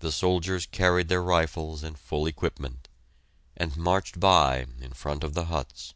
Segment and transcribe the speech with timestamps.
[0.00, 2.88] The soldiers carried their rifles and full equipment,
[3.54, 5.92] and marched by in front of the huts.